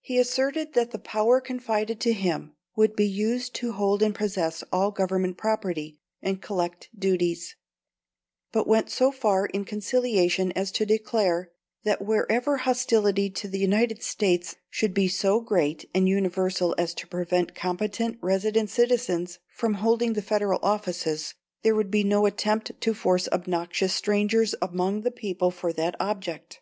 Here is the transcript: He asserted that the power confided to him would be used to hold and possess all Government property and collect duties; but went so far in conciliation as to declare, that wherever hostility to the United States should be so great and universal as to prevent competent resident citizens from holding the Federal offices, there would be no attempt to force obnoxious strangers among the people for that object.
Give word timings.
He 0.00 0.18
asserted 0.18 0.72
that 0.72 0.90
the 0.90 0.98
power 0.98 1.40
confided 1.40 2.00
to 2.00 2.12
him 2.12 2.56
would 2.74 2.96
be 2.96 3.06
used 3.06 3.54
to 3.54 3.70
hold 3.70 4.02
and 4.02 4.12
possess 4.12 4.64
all 4.72 4.90
Government 4.90 5.36
property 5.38 6.00
and 6.20 6.42
collect 6.42 6.88
duties; 6.98 7.54
but 8.50 8.66
went 8.66 8.90
so 8.90 9.12
far 9.12 9.46
in 9.46 9.64
conciliation 9.64 10.50
as 10.56 10.72
to 10.72 10.84
declare, 10.84 11.52
that 11.84 12.02
wherever 12.02 12.56
hostility 12.56 13.30
to 13.30 13.46
the 13.46 13.60
United 13.60 14.02
States 14.02 14.56
should 14.68 14.92
be 14.94 15.06
so 15.06 15.38
great 15.40 15.88
and 15.94 16.08
universal 16.08 16.74
as 16.76 16.92
to 16.94 17.06
prevent 17.06 17.54
competent 17.54 18.18
resident 18.20 18.68
citizens 18.68 19.38
from 19.46 19.74
holding 19.74 20.14
the 20.14 20.22
Federal 20.22 20.58
offices, 20.64 21.34
there 21.62 21.76
would 21.76 21.92
be 21.92 22.02
no 22.02 22.26
attempt 22.26 22.72
to 22.80 22.94
force 22.94 23.28
obnoxious 23.30 23.94
strangers 23.94 24.56
among 24.60 25.02
the 25.02 25.12
people 25.12 25.52
for 25.52 25.72
that 25.72 25.94
object. 26.00 26.60